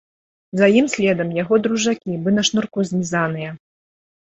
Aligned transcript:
За 0.61 0.69
ім 0.79 0.87
следам 0.93 1.35
яго 1.43 1.59
дружакі, 1.67 2.17
бы 2.25 2.29
на 2.39 2.47
шнурку 2.51 2.89
знізаныя. 2.91 3.49